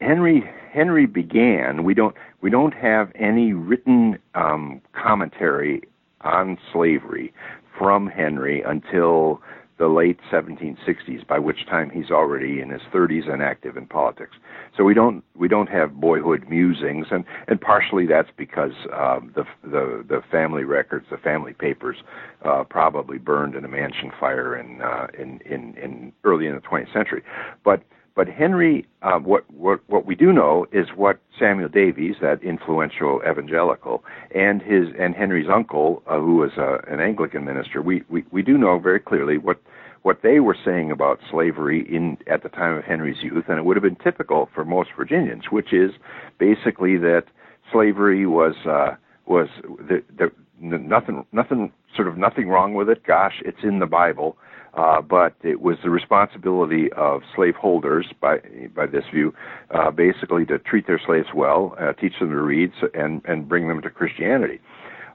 [0.02, 1.84] Henry Henry began.
[1.84, 5.82] We don't we don't have any written um, commentary
[6.21, 7.34] on slavery
[7.78, 9.41] from Henry until
[9.78, 14.38] the late 1760s, by which time he's already in his 30s and active in politics.
[14.78, 19.44] So we don't we don't have boyhood musings, and and partially that's because um, the
[19.64, 21.98] the the family records, the family papers,
[22.44, 26.62] uh, probably burned in a mansion fire in uh, in in in early in the
[26.62, 27.24] 20th century.
[27.64, 27.84] But
[28.15, 33.21] but Henry, uh, what, what, what we do know is what Samuel Davies, that influential
[33.30, 38.23] evangelical, and his and Henry's uncle, uh, who was uh, an Anglican minister, we, we,
[38.32, 39.60] we do know very clearly what
[40.04, 43.65] what they were saying about slavery in at the time of Henry's youth, and it
[43.65, 45.91] would have been typical for most Virginians, which is
[46.38, 47.23] basically that
[47.71, 53.04] slavery was uh, was the, the, nothing nothing sort of nothing wrong with it.
[53.04, 54.38] Gosh, it's in the Bible.
[54.76, 58.40] Uh, but it was the responsibility of slaveholders, by
[58.76, 59.34] by this view,
[59.72, 63.70] uh, basically to treat their slaves well, uh, teach them to read, and and bring
[63.70, 64.60] them to Christianity.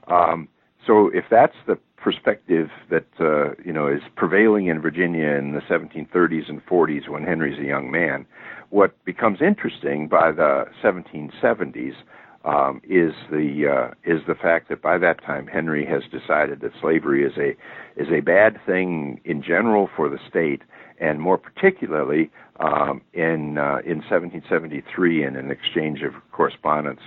[0.07, 0.47] Um,
[0.85, 5.61] so if that's the perspective that uh, you know is prevailing in Virginia in the
[5.61, 8.25] 1730s and 40s when Henry's a young man,
[8.71, 11.93] what becomes interesting by the 1770s
[12.45, 16.71] um, is the uh, is the fact that by that time Henry has decided that
[16.81, 17.51] slavery is a
[18.01, 20.61] is a bad thing in general for the state,
[20.99, 27.01] and more particularly um, in uh, in 1773 in an exchange of correspondence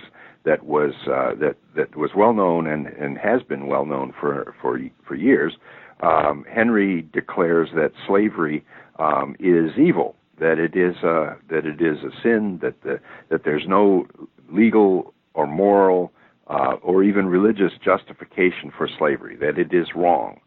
[0.45, 4.55] that was uh, that that was well known and, and has been well known for
[4.61, 5.57] for for years.
[6.01, 8.63] Um, Henry declares that slavery
[8.99, 13.43] um, is evil, that it is a, that it is a sin, that the, that
[13.45, 14.05] there's no
[14.51, 16.11] legal or moral
[16.47, 20.39] uh, or even religious justification for slavery, that it is wrong.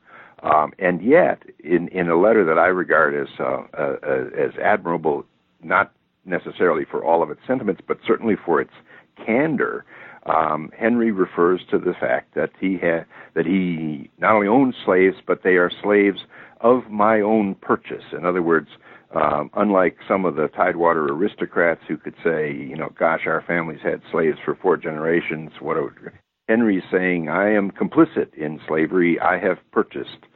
[0.42, 3.96] Um, and yet, in, in a letter that I regard as, uh, uh,
[4.38, 5.24] as admirable,
[5.62, 5.92] not
[6.24, 8.70] necessarily for all of its sentiments, but certainly for its
[9.26, 9.84] candor,
[10.26, 15.16] um, Henry refers to the fact that he ha- that he not only owns slaves,
[15.26, 16.20] but they are slaves
[16.60, 18.04] of my own purchase.
[18.12, 18.68] In other words,
[19.14, 23.80] um, unlike some of the Tidewater aristocrats who could say, you know, gosh, our families
[23.82, 25.50] had slaves for four generations.
[25.60, 25.88] What a,
[26.48, 29.18] Henry's saying, I am complicit in slavery.
[29.20, 30.26] I have purchased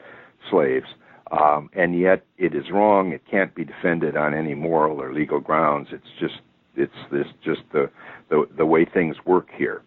[0.51, 0.87] slaves.
[1.31, 3.13] Um, and yet it is wrong.
[3.13, 5.89] It can't be defended on any moral or legal grounds.
[5.91, 6.41] It's just
[6.77, 7.91] it's this just the
[8.29, 9.83] the, the way things work here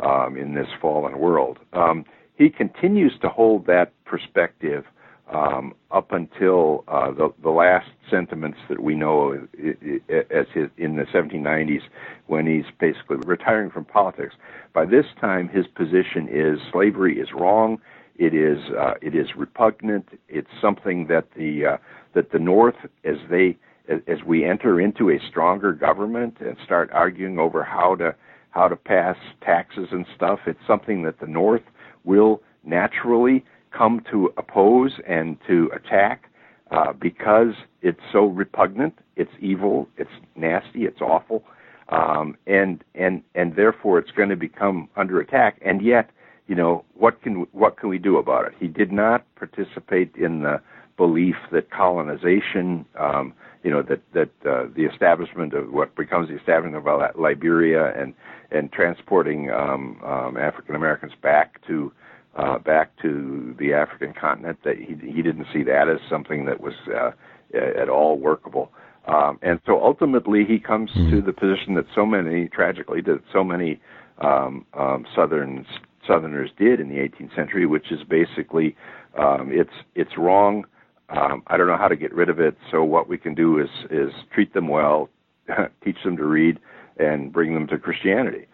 [0.00, 1.58] um, in this fallen world.
[1.72, 2.04] Um,
[2.36, 4.84] he continues to hold that perspective
[5.32, 11.04] um, up until uh, the, the last sentiments that we know as his, in the
[11.12, 11.82] 1790s
[12.26, 14.34] when he's basically retiring from politics.
[14.72, 17.80] By this time, his position is slavery is wrong.
[18.16, 20.08] It is uh, it is repugnant.
[20.28, 21.76] It's something that the uh,
[22.14, 23.56] that the North, as they
[23.88, 28.14] as we enter into a stronger government and start arguing over how to
[28.50, 31.62] how to pass taxes and stuff, it's something that the North
[32.04, 36.30] will naturally come to oppose and to attack
[36.70, 41.42] uh, because it's so repugnant, it's evil, it's nasty, it's awful,
[41.88, 45.60] um, and and and therefore it's going to become under attack.
[45.64, 46.10] And yet,
[46.46, 48.52] you know, what can what can we do about it?
[48.58, 50.60] He did not participate in the
[50.96, 53.32] belief that colonization, um,
[53.64, 58.14] you know, that that uh, the establishment of what becomes the establishment of Liberia and
[58.50, 61.92] and transporting um, um, African Americans back to
[62.36, 64.58] uh, back to the African continent.
[64.64, 67.10] That he he didn't see that as something that was uh,
[67.54, 68.70] at all workable.
[69.06, 71.10] Um, and so ultimately, he comes mm-hmm.
[71.10, 73.80] to the position that so many, tragically, that so many
[74.18, 75.66] um, um, Southern
[76.06, 78.76] Southerners did in the 18th century, which is basically
[79.18, 80.64] um, it's it's wrong.
[81.08, 82.56] Um, I don't know how to get rid of it.
[82.70, 85.08] So what we can do is is treat them well,
[85.84, 86.60] teach them to read,
[86.98, 88.46] and bring them to Christianity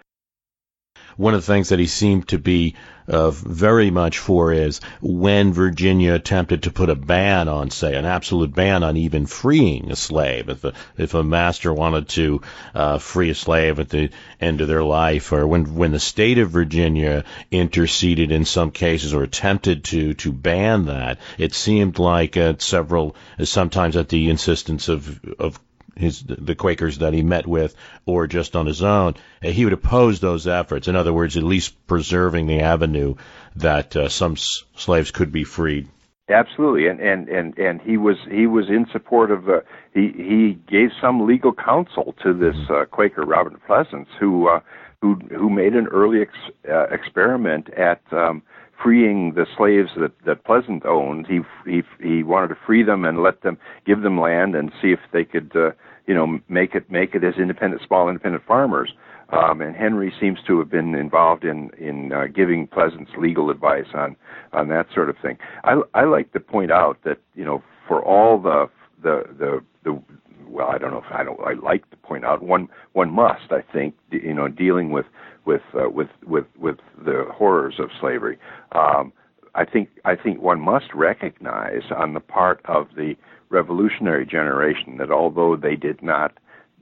[1.17, 2.75] one of the things that he seemed to be
[3.09, 8.05] uh, very much for is when Virginia attempted to put a ban on, say, an
[8.05, 10.49] absolute ban on even freeing a slave.
[10.49, 12.41] If a, if a master wanted to
[12.75, 16.39] uh, free a slave at the end of their life, or when when the state
[16.39, 22.37] of Virginia interceded in some cases or attempted to to ban that, it seemed like
[22.37, 25.61] uh, several, sometimes at the insistence of of
[25.97, 29.73] his the Quakers that he met with, or just on his own, uh, he would
[29.73, 30.89] oppose those efforts.
[30.89, 33.15] In other words, at least preserving the avenue
[33.57, 35.89] that uh, some s- slaves could be freed.
[36.29, 39.63] Absolutely, and and and and he was he was in support of the
[39.95, 42.75] he he gave some legal counsel to this mm-hmm.
[42.75, 44.61] uh, Quaker Robert Pleasants who uh,
[45.01, 46.33] who who made an early ex,
[46.69, 48.43] uh, experiment at um,
[48.83, 51.27] freeing the slaves that that Pleasant owned.
[51.27, 54.93] He he he wanted to free them and let them give them land and see
[54.93, 55.71] if they could uh,
[56.07, 58.93] you know make it make it as independent small independent farmers.
[59.31, 63.89] Um, and Henry seems to have been involved in in uh, giving Pleasants legal advice
[63.95, 64.17] on
[64.53, 65.39] on that sort of thing.
[65.65, 68.69] I I like to point out that you know for all the
[69.03, 70.01] the the the
[70.49, 71.41] well, I don't know if I don't.
[71.41, 73.51] I like to point out one one must.
[73.51, 75.07] I think you know dealing with
[75.47, 78.39] with uh, with with with the horrors of slavery.
[78.73, 79.13] Um,
[79.55, 83.15] I think I think one must recognize on the part of the
[83.49, 86.33] revolutionary generation that although they did not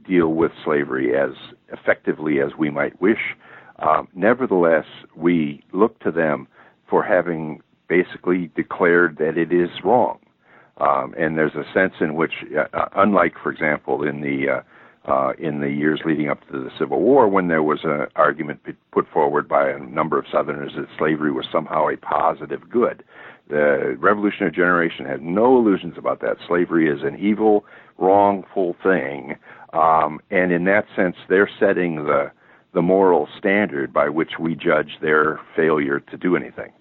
[0.06, 1.30] deal with slavery as
[1.72, 3.36] effectively as we might wish,
[3.78, 4.86] um, nevertheless
[5.16, 6.48] we look to them
[6.88, 10.18] for having basically declared that it is wrong.
[10.78, 14.60] Um, and there's a sense in which, uh, uh unlike, for example, in the uh,
[15.06, 18.60] uh, in the years leading up to the Civil War, when there was an argument
[18.90, 23.04] put forward by a number of Southerners that slavery was somehow a positive good.
[23.48, 26.38] The Revolutionary generation had no illusions about that.
[26.46, 27.66] Slavery is an evil,
[27.98, 29.36] wrongful thing,
[29.74, 32.30] um, and in that sense, they're setting the
[32.72, 36.72] the moral standard by which we judge their failure to do anything.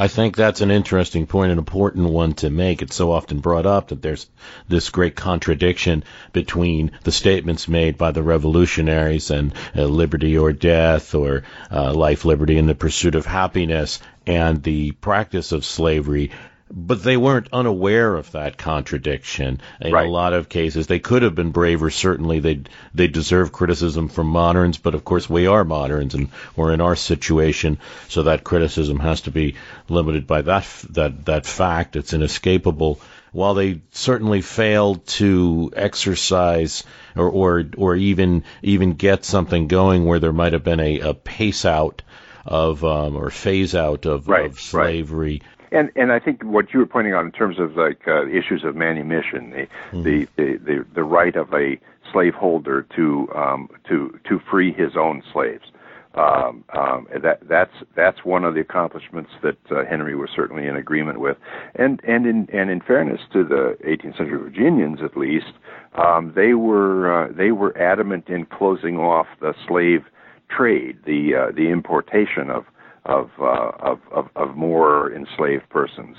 [0.00, 2.80] I think that's an interesting point, an important one to make.
[2.80, 4.30] It's so often brought up that there's
[4.66, 11.14] this great contradiction between the statements made by the revolutionaries and uh, liberty or death
[11.14, 16.30] or uh, life, liberty, and the pursuit of happiness and the practice of slavery
[16.72, 20.06] but they weren't unaware of that contradiction in right.
[20.06, 20.86] a lot of cases.
[20.86, 21.90] They could have been braver.
[21.90, 22.62] Certainly, they
[22.94, 26.96] they deserve criticism from moderns, but of course, we are moderns, and we're in our
[26.96, 29.56] situation, so that criticism has to be
[29.88, 31.96] limited by that that that fact.
[31.96, 33.00] It's inescapable.
[33.32, 36.84] While they certainly failed to exercise
[37.16, 41.14] or or or even even get something going where there might have been a, a
[41.14, 42.02] pace out
[42.44, 45.42] of um, or phase out of, right, of slavery.
[45.42, 48.26] Right and and I think what you were pointing out in terms of like uh,
[48.26, 50.02] issues of manumission, the, mm-hmm.
[50.02, 51.78] the, the the the right of a
[52.12, 55.64] slaveholder to um, to to free his own slaves.
[56.12, 60.74] Um, um, that that's that's one of the accomplishments that uh, Henry was certainly in
[60.74, 61.36] agreement with,
[61.76, 65.52] and and in and in fairness to the 18th century Virginians, at least,
[65.94, 70.04] um, they were uh, they were adamant in closing off the slave
[70.48, 72.64] trade, the uh, the importation of
[73.04, 76.16] of, uh, of, of, of more enslaved persons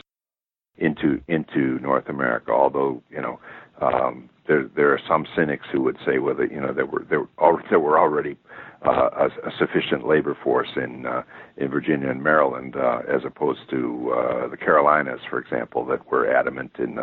[0.77, 2.51] into into North America.
[2.51, 3.39] Although you know
[3.81, 7.21] um, there there are some cynics who would say that you know there were there
[7.21, 8.35] were, there were already
[8.85, 11.21] uh, a, a sufficient labor force in uh,
[11.57, 16.27] in Virginia and Maryland uh, as opposed to uh, the Carolinas, for example, that were
[16.27, 16.97] adamant in,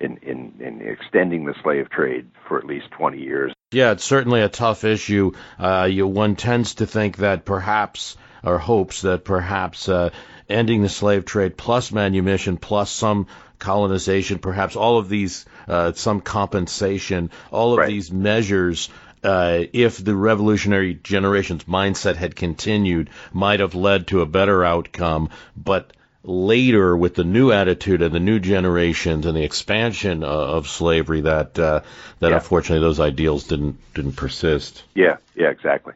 [0.00, 3.52] in in in extending the slave trade for at least 20 years.
[3.72, 5.32] Yeah, it's certainly a tough issue.
[5.58, 10.10] Uh, you, one tends to think that perhaps or hopes that perhaps uh,
[10.48, 13.26] ending the slave trade plus manumission plus some
[13.58, 17.88] colonization, perhaps all of these, uh, some compensation, all of right.
[17.88, 18.88] these measures.
[19.22, 25.30] Uh, if the revolutionary generation's mindset had continued, might have led to a better outcome.
[25.56, 25.92] But
[26.24, 31.56] later, with the new attitude and the new generations and the expansion of slavery, that
[31.56, 31.82] uh,
[32.18, 32.34] that yeah.
[32.34, 34.82] unfortunately those ideals didn't didn't persist.
[34.94, 35.94] Yeah, yeah, exactly.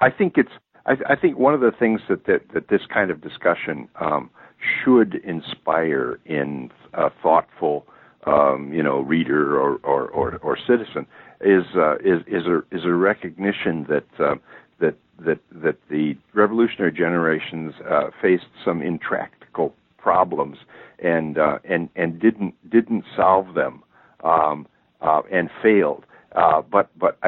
[0.00, 0.52] I think it's
[0.88, 4.30] I, I think one of the things that, that, that this kind of discussion um,
[4.82, 7.86] should inspire in a thoughtful,
[8.26, 11.06] um, you know, reader or, or, or, or citizen
[11.40, 14.34] is, uh, is, is, a, is a recognition that, uh,
[14.80, 20.56] that, that, that the revolutionary generations uh, faced some intractable problems
[21.00, 23.82] and, uh, and, and didn't, didn't solve them
[24.24, 24.66] um,
[25.02, 26.04] uh, and failed.
[26.32, 27.18] Uh, but but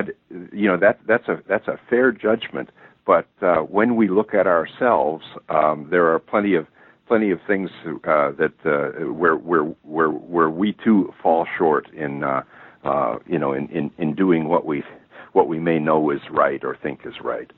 [0.52, 2.68] you know that that's a that's a fair judgment
[3.07, 6.66] but uh, when we look at ourselves, um, there are plenty of
[7.07, 12.22] plenty of things uh, that uh, where where where where we too fall short in
[12.22, 12.42] uh,
[12.84, 14.82] uh, you know in, in, in doing what we
[15.32, 17.51] what we may know is right or think is right.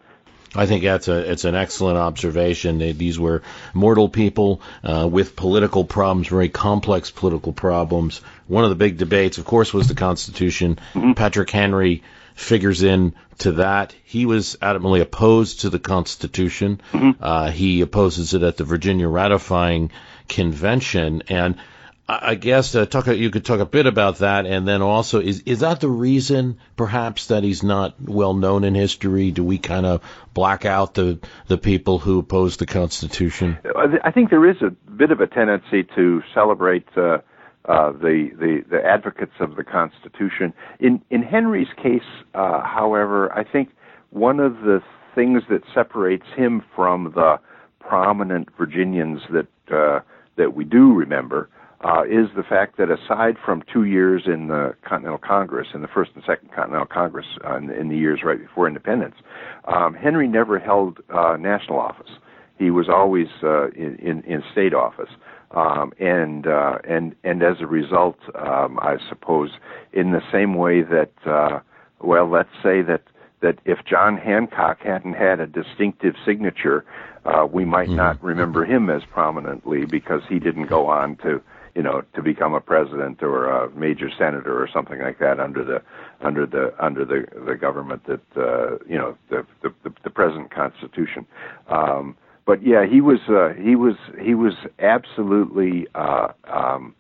[0.55, 2.79] I think that's a it's an excellent observation.
[2.79, 3.43] These were
[3.73, 8.21] mortal people uh, with political problems, very complex political problems.
[8.49, 10.79] One of the big debates, of course, was the Constitution.
[10.95, 11.13] Mm-hmm.
[11.13, 12.03] Patrick Henry
[12.35, 13.95] figures in to that.
[14.05, 16.81] He was adamantly opposed to the Constitution.
[16.93, 17.23] Mm-hmm.
[17.23, 19.91] Uh, he opposes it at the Virginia ratifying
[20.29, 21.57] convention, and
[22.09, 23.07] I guess uh, talk.
[23.07, 26.59] You could talk a bit about that, and then also is is that the reason,
[26.77, 29.31] perhaps, that he's not well known in history?
[29.31, 30.03] Do we kind of
[30.35, 33.59] black out the the people who oppose the Constitution?
[34.05, 36.87] I think there is a bit of a tendency to celebrate.
[36.97, 37.19] Uh,
[37.65, 40.53] uh, the, the the advocates of the Constitution.
[40.81, 42.03] In in Henry's case,
[42.35, 43.69] uh, however, I think
[44.11, 44.83] one of the
[45.15, 47.39] things that separates him from the
[47.79, 50.01] prominent Virginians that uh,
[50.35, 51.49] that we do remember
[51.83, 55.89] uh, is the fact that aside from two years in the Continental Congress, in the
[55.89, 59.17] first and second Continental Congress, uh, in, in the years right before independence,
[59.65, 62.11] um, Henry never held uh, national office.
[62.59, 65.11] He was always uh, in, in, in state office.
[65.51, 69.51] Um, and uh, and and as a result, um, I suppose,
[69.93, 71.61] in the same way that, uh,
[72.01, 73.03] well, let's say that
[73.43, 76.87] that if John Hancock hadn't had a distinctive signature,
[77.27, 77.97] uh, we might mm-hmm.
[77.97, 81.43] not remember him as prominently because he didn't go on to
[81.75, 85.65] you know to become a president or a major senator or something like that under
[85.65, 85.83] the
[86.21, 90.51] under the under the the government that uh, you know the the, the the present
[90.51, 91.27] constitution.
[91.69, 96.95] Um, but yeah, he was uh, he was he was absolutely uh, um,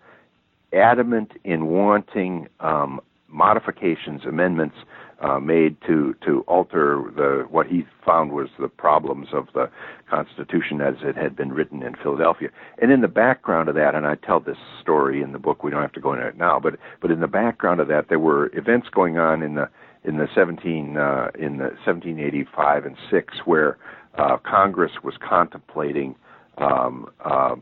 [0.72, 4.76] adamant in wanting um, modifications, amendments
[5.22, 9.70] uh, made to to alter the what he found was the problems of the
[10.10, 12.48] Constitution as it had been written in Philadelphia.
[12.80, 15.62] And in the background of that, and I tell this story in the book.
[15.62, 18.08] We don't have to go into it now, but but in the background of that,
[18.08, 19.68] there were events going on in the
[20.04, 23.78] in the 17 uh, in the 1785 and six where
[24.18, 26.16] uh, Congress was contemplating
[26.58, 27.54] um, uh,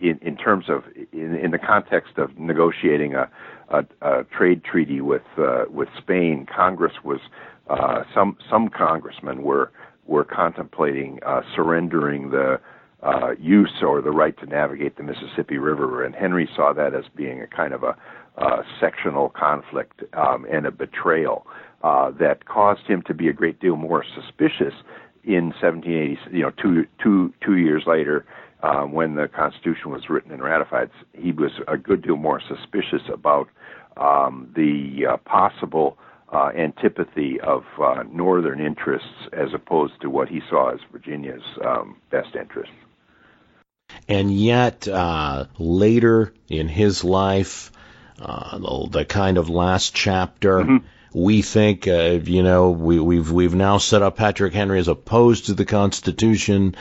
[0.00, 3.30] in, in terms of in, in the context of negotiating a,
[3.68, 7.20] a, a trade treaty with uh, with Spain, Congress was
[7.68, 9.72] uh, some some congressmen were
[10.06, 12.60] were contemplating uh, surrendering the
[13.02, 17.04] uh, use or the right to navigate the Mississippi River, and Henry saw that as
[17.14, 17.96] being a kind of a
[18.36, 21.46] uh, sectional conflict um, and a betrayal
[21.82, 24.74] uh, that caused him to be a great deal more suspicious
[25.22, 26.18] in 1780.
[26.36, 28.24] You know, two two two years later,
[28.64, 33.02] um, when the Constitution was written and ratified, he was a good deal more suspicious
[33.12, 33.48] about
[33.96, 35.98] um, the uh, possible
[36.32, 41.96] uh, antipathy of uh, Northern interests as opposed to what he saw as Virginia's um,
[42.10, 42.74] best interests.
[44.08, 47.70] And yet, uh, later in his life,
[48.18, 53.30] uh, the, the, kind of last chapter, mm-hmm we think, uh, you know, we, we've
[53.30, 56.74] we've now set up Patrick Henry as opposed to the Constitution,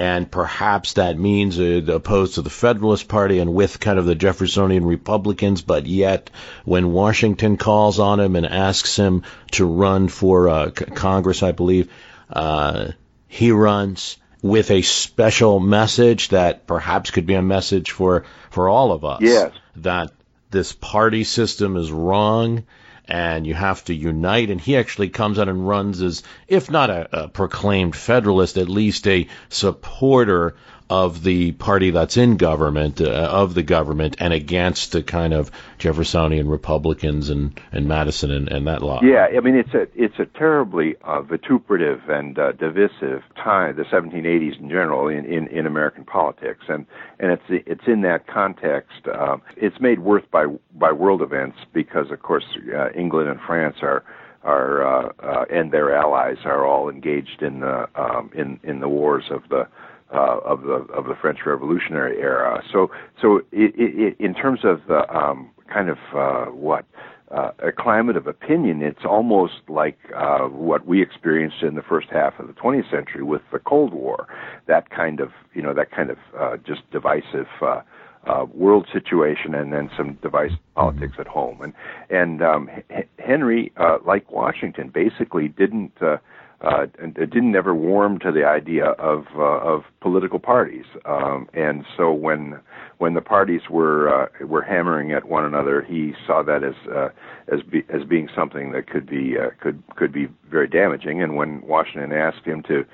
[0.00, 4.14] and perhaps that means uh, opposed to the Federalist Party and with kind of the
[4.14, 5.60] Jeffersonian Republicans.
[5.60, 6.30] But yet,
[6.64, 11.52] when Washington calls on him and asks him to run for uh, c- Congress, I
[11.52, 11.92] believe
[12.30, 12.92] uh,
[13.28, 18.92] he runs with a special message that perhaps could be a message for for all
[18.92, 19.20] of us.
[19.20, 19.52] Yes.
[19.76, 20.12] That
[20.50, 22.64] this party system is wrong
[23.10, 24.50] and you have to unite.
[24.50, 28.68] And he actually comes out and runs as, if not a, a proclaimed Federalist, at
[28.68, 30.54] least a supporter
[30.90, 35.52] of the party that's in government, uh, of the government, and against the kind of
[35.78, 39.04] Jeffersonian Republicans and, and Madison and, and that lot.
[39.04, 43.84] Yeah, I mean it's a it's a terribly uh, vituperative and uh, divisive time, the
[43.84, 46.84] 1780s in general in, in, in American politics, and
[47.20, 49.06] and it's it's in that context.
[49.06, 53.76] Um, it's made worse by by world events because of course uh, England and France
[53.82, 54.02] are
[54.42, 58.88] are uh, uh, and their allies are all engaged in the um, in in the
[58.88, 59.68] wars of the
[60.12, 62.62] uh, of the of the French Revolutionary era.
[62.72, 62.90] So
[63.20, 66.84] so it, it, in terms of the um, kind of uh, what
[67.30, 72.08] uh, a climate of opinion, it's almost like uh, what we experienced in the first
[72.10, 74.26] half of the 20th century with the Cold War.
[74.66, 77.46] That kind of you know that kind of uh, just divisive.
[77.60, 77.82] Uh,
[78.26, 81.72] uh, world situation and then some divisive politics at home and
[82.10, 86.18] and um, H- Henry uh, like Washington basically didn't uh,
[86.62, 92.12] uh, didn't ever warm to the idea of uh, of political parties, um, and so
[92.12, 92.60] when
[92.98, 97.08] when the parties were uh, were hammering at one another, he saw that as uh,
[97.48, 101.22] as be, as being something that could be uh, could could be very damaging.
[101.22, 102.84] And when Washington asked him to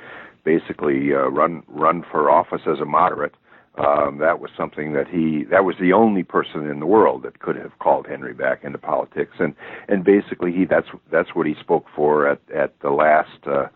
[0.45, 3.35] basically uh, run run for office as a moderate,
[3.79, 7.41] um, that was something that he that was the only person in the world that
[7.41, 9.37] could have called Henry back into politics.
[9.39, 9.55] And
[9.89, 13.67] and basically he that's that's what he spoke for at at the last uh,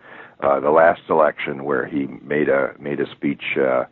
[0.41, 3.85] uh, the last election where he made a made a speech uh,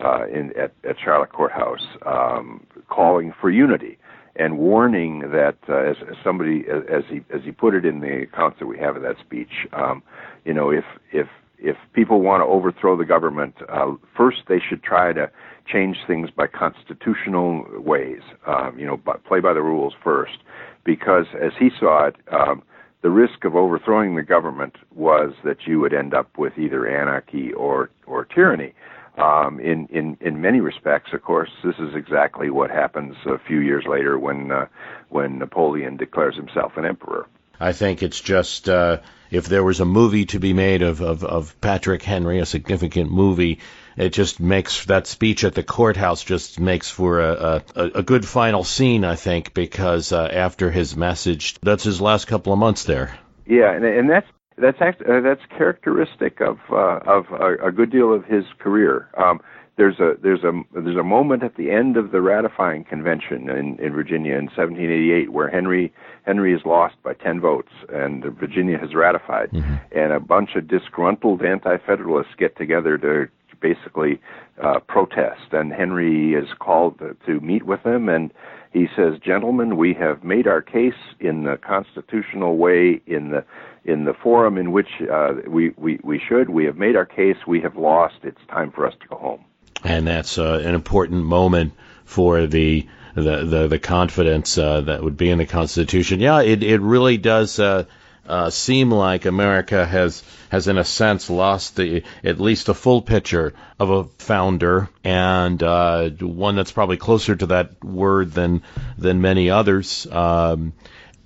[0.00, 3.98] uh, in at, at Charlotte Courthouse um, calling for unity
[4.38, 8.22] and warning that uh, as, as somebody as, he as he put it in the
[8.22, 10.02] accounts that we have of that speech um,
[10.44, 11.26] you know if if
[11.58, 15.30] if people want to overthrow the government, uh, first they should try to
[15.66, 18.20] change things by constitutional ways.
[18.46, 20.38] Um, you know, by, play by the rules first,
[20.84, 22.62] because as he saw it, um,
[23.02, 27.52] the risk of overthrowing the government was that you would end up with either anarchy
[27.52, 28.72] or or tyranny.
[29.16, 33.60] Um, in in in many respects, of course, this is exactly what happens a few
[33.60, 34.66] years later when uh,
[35.08, 37.26] when Napoleon declares himself an emperor.
[37.58, 38.98] I think it's just uh,
[39.30, 43.10] if there was a movie to be made of, of, of Patrick Henry, a significant
[43.10, 43.60] movie,
[43.96, 48.26] it just makes that speech at the courthouse just makes for a, a, a good
[48.26, 52.84] final scene, I think, because uh, after his message, that's his last couple of months
[52.84, 53.18] there.
[53.46, 54.26] Yeah, and, and that's
[54.58, 59.08] that's act, uh, that's characteristic of uh, of a, a good deal of his career.
[59.16, 59.40] Um,
[59.76, 63.78] there's a there's a there's a moment at the end of the ratifying convention in,
[63.78, 65.92] in Virginia in 1788 where Henry
[66.24, 69.74] Henry is lost by 10 votes and Virginia has ratified, mm-hmm.
[69.92, 73.28] and a bunch of disgruntled anti-federalists get together to
[73.60, 74.20] basically
[74.62, 78.32] uh, protest, and Henry is called to, to meet with them and
[78.76, 83.44] he says, "Gentlemen, we have made our case in the constitutional way in the
[83.86, 86.50] in the forum in which uh, we, we we should.
[86.50, 87.38] We have made our case.
[87.46, 88.16] We have lost.
[88.22, 89.44] It's time for us to go home."
[89.82, 91.72] And that's uh, an important moment
[92.04, 96.20] for the the the, the confidence uh, that would be in the Constitution.
[96.20, 97.58] Yeah, it it really does.
[97.58, 97.84] Uh,
[98.28, 103.02] uh, seem like America has has in a sense lost the at least a full
[103.02, 108.62] picture of a founder and uh, one that's probably closer to that word than
[108.98, 110.06] than many others.
[110.10, 110.72] Um,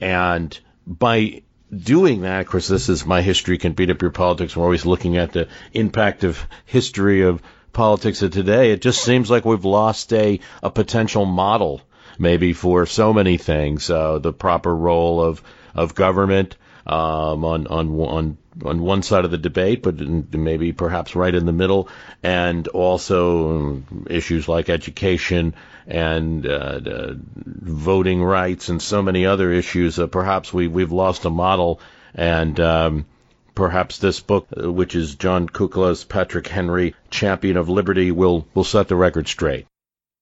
[0.01, 1.42] and by
[1.76, 4.57] doing that, of course, this is my history can beat up your politics.
[4.57, 7.42] We're always looking at the impact of history of
[7.72, 8.72] politics of today.
[8.72, 11.82] It just seems like we've lost a a potential model
[12.20, 15.42] maybe for so many things, uh, the proper role of
[15.74, 16.57] of government,
[16.91, 21.47] um, on on on on one side of the debate, but maybe perhaps right in
[21.47, 21.88] the middle,
[22.22, 25.55] and also issues like education
[25.86, 30.01] and uh, voting rights and so many other issues.
[30.01, 31.80] Uh, perhaps we we've lost a model,
[32.12, 33.07] and um,
[33.55, 38.64] perhaps this book, uh, which is Jon Kukla's Patrick Henry, Champion of Liberty, will will
[38.64, 39.66] set the record straight.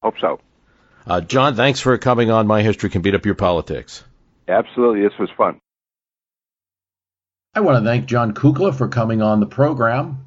[0.02, 0.38] Hope so.
[1.06, 2.46] Uh, Jon, thanks for coming on.
[2.46, 4.04] My history can beat up your politics.
[4.46, 5.60] Absolutely, this was fun.
[7.58, 10.24] I want to thank Jon Kukla for coming on the program.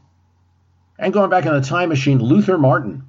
[0.99, 3.03] And going back in the time machine, Luther Martin,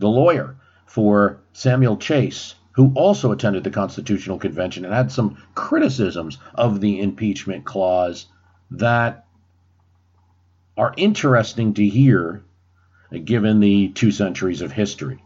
[0.00, 6.38] the lawyer for Samuel Chase, who also attended the Constitutional Convention and had some criticisms
[6.56, 8.26] of the impeachment clause
[8.72, 9.24] that
[10.76, 12.42] are interesting to hear
[13.24, 15.22] given the two centuries of history.